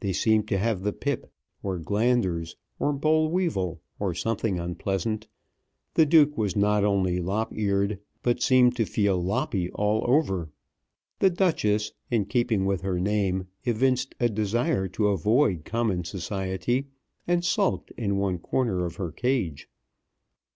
[0.00, 1.32] They seemed to have the pip,
[1.62, 5.28] or glanders, or boll weevil, or something unpleasant.
[5.94, 10.50] The Duke was not only lop eared, but seemed to feel loppy all over.
[11.20, 16.88] The Duchess, in keeping with her name, evinced a desire to avoid common society,
[17.28, 19.68] and sulked in one corner of her cage.